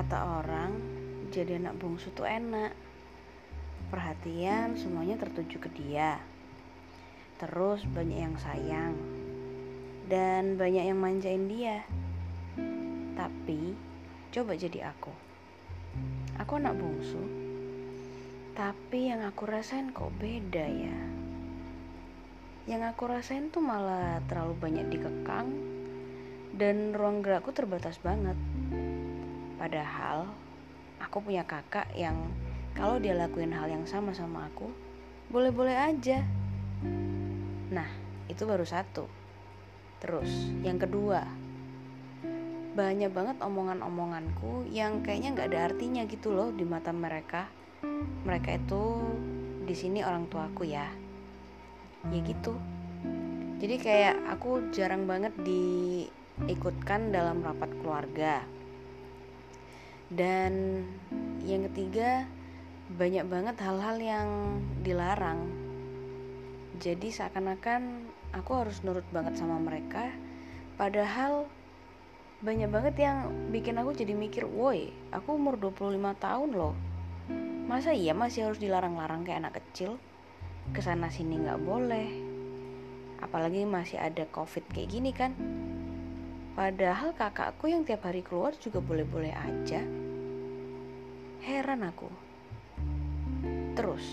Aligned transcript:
Kata 0.00 0.40
orang, 0.40 0.80
jadi 1.28 1.60
anak 1.60 1.76
bungsu 1.76 2.08
tuh 2.16 2.24
enak. 2.24 2.72
Perhatian 3.92 4.72
semuanya 4.72 5.20
tertuju 5.20 5.60
ke 5.60 5.68
dia. 5.76 6.16
Terus 7.36 7.84
banyak 7.84 8.16
yang 8.16 8.32
sayang. 8.40 8.96
Dan 10.08 10.56
banyak 10.56 10.88
yang 10.88 10.96
manjain 10.96 11.44
dia. 11.52 11.84
Tapi, 13.12 13.76
coba 14.32 14.56
jadi 14.56 14.88
aku. 14.88 15.12
Aku 16.40 16.56
anak 16.56 16.80
bungsu. 16.80 17.20
Tapi 18.56 19.12
yang 19.12 19.20
aku 19.20 19.44
rasain 19.52 19.92
kok 19.92 20.16
beda 20.16 20.64
ya. 20.64 20.98
Yang 22.64 22.96
aku 22.96 23.04
rasain 23.04 23.52
tuh 23.52 23.60
malah 23.60 24.24
terlalu 24.32 24.56
banyak 24.56 24.96
dikekang 24.96 25.52
dan 26.56 26.96
ruang 26.96 27.20
gerakku 27.20 27.52
terbatas 27.52 28.00
banget. 28.00 28.40
Padahal 29.60 30.24
aku 30.96 31.20
punya 31.20 31.44
kakak 31.44 31.92
yang 31.92 32.16
kalau 32.72 32.96
dia 32.96 33.12
lakuin 33.12 33.52
hal 33.52 33.68
yang 33.68 33.84
sama 33.84 34.16
sama 34.16 34.48
aku, 34.48 34.72
boleh-boleh 35.28 35.76
aja. 35.76 36.24
Nah, 37.68 37.84
itu 38.24 38.48
baru 38.48 38.64
satu. 38.64 39.04
Terus, 40.00 40.48
yang 40.64 40.80
kedua, 40.80 41.28
banyak 42.72 43.12
banget 43.12 43.36
omongan-omonganku 43.44 44.64
yang 44.72 45.04
kayaknya 45.04 45.36
nggak 45.36 45.48
ada 45.52 45.60
artinya 45.68 46.08
gitu 46.08 46.32
loh 46.32 46.48
di 46.56 46.64
mata 46.64 46.88
mereka. 46.96 47.52
Mereka 48.24 48.64
itu 48.64 48.82
di 49.68 49.76
sini 49.76 50.00
orang 50.00 50.24
tuaku 50.32 50.64
ya. 50.64 50.88
Ya 52.08 52.20
gitu. 52.24 52.56
Jadi 53.60 53.76
kayak 53.76 54.24
aku 54.24 54.72
jarang 54.72 55.04
banget 55.04 55.36
diikutkan 55.44 57.12
dalam 57.12 57.44
rapat 57.44 57.68
keluarga 57.76 58.40
dan 60.10 60.82
yang 61.46 61.70
ketiga, 61.70 62.26
banyak 62.90 63.22
banget 63.30 63.56
hal-hal 63.62 63.96
yang 64.02 64.28
dilarang. 64.82 65.46
Jadi 66.82 67.14
seakan-akan 67.14 68.10
aku 68.34 68.50
harus 68.58 68.82
nurut 68.82 69.06
banget 69.14 69.38
sama 69.38 69.62
mereka, 69.62 70.10
padahal 70.74 71.46
banyak 72.42 72.72
banget 72.72 72.94
yang 72.98 73.30
bikin 73.54 73.78
aku 73.78 73.94
jadi 73.94 74.16
mikir, 74.16 74.48
woi, 74.48 74.90
aku 75.14 75.36
umur 75.36 75.60
25 75.60 76.16
tahun 76.18 76.50
loh. 76.56 76.74
Masa 77.70 77.94
iya 77.94 78.16
masih 78.16 78.50
harus 78.50 78.58
dilarang-larang 78.58 79.22
kayak 79.22 79.46
anak 79.46 79.62
kecil? 79.62 80.00
Ke 80.74 80.82
sana 80.82 81.12
sini 81.12 81.38
nggak 81.38 81.62
boleh. 81.62 82.08
Apalagi 83.20 83.68
masih 83.68 84.00
ada 84.00 84.26
covid 84.26 84.66
kayak 84.72 84.90
gini 84.90 85.12
kan. 85.12 85.36
Padahal 86.56 87.14
kakakku 87.14 87.70
yang 87.70 87.86
tiap 87.86 88.08
hari 88.08 88.26
keluar 88.26 88.56
juga 88.58 88.82
boleh-boleh 88.82 89.30
aja. 89.36 89.99
Heran 91.40 91.80
aku. 91.88 92.04
Terus, 93.72 94.04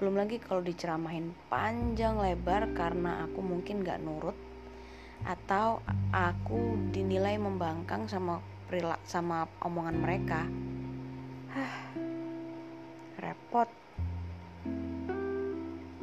belum 0.00 0.16
lagi 0.16 0.40
kalau 0.40 0.64
diceramahin 0.64 1.36
panjang 1.52 2.16
lebar 2.16 2.72
karena 2.72 3.28
aku 3.28 3.44
mungkin 3.44 3.84
gak 3.84 4.00
nurut 4.00 4.32
atau 5.28 5.84
aku 6.08 6.80
dinilai 6.96 7.36
membangkang 7.36 8.08
sama 8.08 8.40
perilak 8.72 9.04
sama 9.04 9.44
omongan 9.60 10.00
mereka. 10.00 10.48
Hah, 11.52 11.76
repot. 13.20 13.68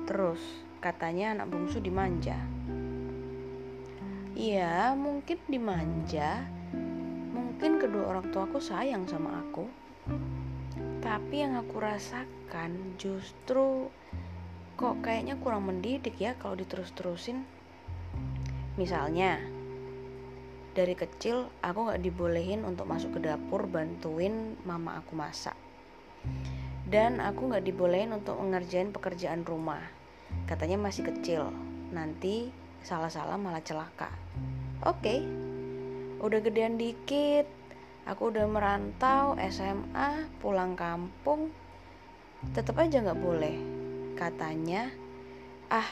Terus, 0.06 0.42
katanya 0.78 1.34
anak 1.34 1.50
bungsu 1.50 1.82
dimanja. 1.82 2.38
Iya, 4.38 4.94
mungkin 4.94 5.42
dimanja. 5.50 6.46
Mungkin 7.34 7.82
kedua 7.82 8.14
orang 8.14 8.30
tuaku 8.30 8.62
sayang 8.62 9.10
sama 9.10 9.42
aku. 9.42 9.87
Tapi 11.02 11.36
yang 11.40 11.56
aku 11.56 11.80
rasakan 11.80 13.00
justru 13.00 13.88
kok 14.78 15.02
kayaknya 15.02 15.40
kurang 15.42 15.66
mendidik 15.66 16.20
ya 16.22 16.38
kalau 16.38 16.54
diterus-terusin. 16.54 17.42
Misalnya, 18.78 19.42
dari 20.78 20.94
kecil 20.94 21.50
aku 21.66 21.90
gak 21.90 22.06
dibolehin 22.06 22.62
untuk 22.62 22.86
masuk 22.86 23.18
ke 23.18 23.26
dapur 23.26 23.66
bantuin 23.66 24.54
mama 24.62 25.02
aku 25.02 25.18
masak. 25.18 25.58
Dan 26.86 27.18
aku 27.18 27.50
gak 27.50 27.66
dibolehin 27.66 28.14
untuk 28.14 28.38
mengerjain 28.38 28.94
pekerjaan 28.94 29.42
rumah. 29.42 29.82
Katanya 30.46 30.78
masih 30.78 31.10
kecil, 31.10 31.50
nanti 31.90 32.54
salah-salah 32.86 33.42
malah 33.42 33.66
celaka. 33.66 34.14
Oke, 34.86 35.02
okay. 35.02 35.20
udah 36.22 36.40
gedean 36.46 36.78
dikit, 36.78 37.50
aku 38.08 38.32
udah 38.32 38.48
merantau 38.48 39.36
SMA, 39.52 40.32
pulang 40.40 40.80
kampung, 40.80 41.52
tetap 42.56 42.80
aja 42.80 43.04
nggak 43.04 43.20
boleh. 43.20 43.56
Katanya, 44.16 44.88
ah 45.68 45.86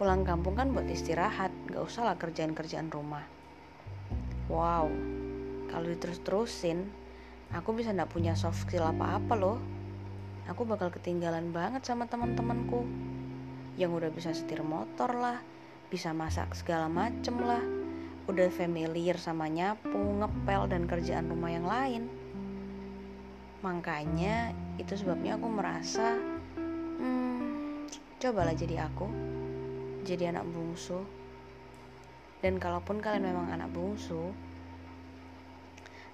pulang 0.00 0.24
kampung 0.24 0.56
kan 0.56 0.72
buat 0.72 0.88
istirahat, 0.88 1.52
nggak 1.68 1.84
usah 1.84 2.08
lah 2.08 2.16
kerjaan-kerjaan 2.16 2.88
rumah. 2.88 3.22
Wow, 4.48 4.88
kalau 5.68 5.86
diterus-terusin, 5.92 6.88
aku 7.52 7.76
bisa 7.76 7.92
nggak 7.92 8.08
punya 8.08 8.32
soft 8.32 8.64
skill 8.64 8.88
apa-apa 8.88 9.36
loh. 9.36 9.60
Aku 10.48 10.64
bakal 10.64 10.88
ketinggalan 10.88 11.52
banget 11.52 11.84
sama 11.84 12.08
teman-temanku 12.08 12.88
yang 13.76 13.92
udah 13.92 14.08
bisa 14.08 14.32
setir 14.32 14.64
motor 14.64 15.12
lah, 15.12 15.44
bisa 15.92 16.16
masak 16.16 16.56
segala 16.56 16.88
macem 16.88 17.36
lah, 17.36 17.77
udah 18.28 18.52
familiar 18.52 19.16
sama 19.16 19.48
nyapu, 19.48 19.96
ngepel, 19.96 20.68
dan 20.68 20.84
kerjaan 20.84 21.32
rumah 21.32 21.48
yang 21.48 21.64
lain. 21.64 22.02
Makanya 23.64 24.52
itu 24.76 24.94
sebabnya 25.00 25.40
aku 25.40 25.48
merasa, 25.48 26.20
hmm, 27.00 27.88
cobalah 28.20 28.52
jadi 28.52 28.84
aku, 28.84 29.08
jadi 30.04 30.36
anak 30.36 30.44
bungsu. 30.52 31.00
Dan 32.44 32.60
kalaupun 32.60 33.00
kalian 33.00 33.32
memang 33.32 33.48
anak 33.48 33.72
bungsu, 33.72 34.30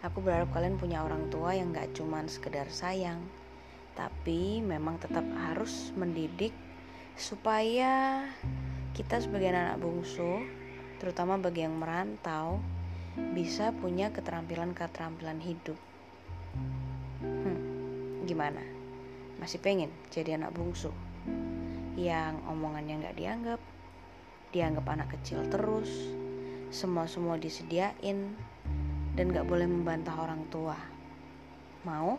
aku 0.01 0.23
berharap 0.23 0.55
kalian 0.55 0.79
punya 0.79 1.03
orang 1.03 1.29
tua 1.35 1.53
yang 1.53 1.75
gak 1.75 1.93
cuman 1.99 2.31
sekedar 2.31 2.71
sayang, 2.71 3.21
tapi 3.99 4.63
memang 4.63 5.03
tetap 5.03 5.27
harus 5.51 5.91
mendidik 5.99 6.55
supaya 7.19 8.23
kita 8.95 9.19
sebagai 9.19 9.51
anak 9.51 9.83
bungsu, 9.83 10.64
terutama 11.05 11.37
bagi 11.37 11.61
yang 11.69 11.77
merantau, 11.77 12.65
bisa 13.37 13.77
punya 13.77 14.09
keterampilan-keterampilan 14.09 15.37
hidup. 15.37 15.77
Hmm, 17.21 18.25
gimana? 18.25 18.65
Masih 19.37 19.61
pengen 19.61 19.93
jadi 20.09 20.41
anak 20.41 20.57
bungsu? 20.57 20.89
Yang 21.93 22.41
omongannya 22.49 23.05
nggak 23.05 23.17
dianggap, 23.21 23.61
dianggap 24.57 24.87
anak 24.89 25.13
kecil 25.21 25.45
terus, 25.53 25.93
semua-semua 26.73 27.37
disediain, 27.37 28.33
dan 29.13 29.29
nggak 29.29 29.45
boleh 29.45 29.69
membantah 29.69 30.17
orang 30.17 30.41
tua. 30.49 30.81
Mau? 31.85 32.17